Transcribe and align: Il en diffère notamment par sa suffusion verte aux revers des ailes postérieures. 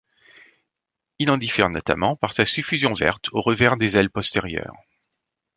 Il 1.19 1.29
en 1.29 1.37
diffère 1.37 1.69
notamment 1.69 2.15
par 2.15 2.33
sa 2.33 2.43
suffusion 2.47 2.95
verte 2.95 3.29
aux 3.33 3.41
revers 3.41 3.77
des 3.77 3.97
ailes 3.97 4.09
postérieures. 4.09 4.73